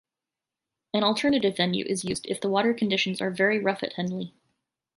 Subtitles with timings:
[0.95, 4.33] An alternative venue is used if the water conditions are very rough at Henley.